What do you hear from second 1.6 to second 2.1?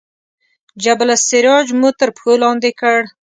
مو تر